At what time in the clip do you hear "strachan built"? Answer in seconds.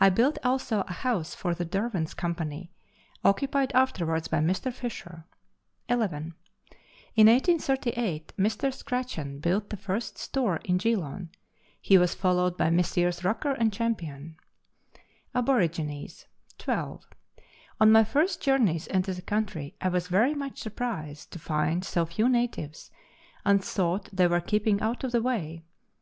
8.72-9.68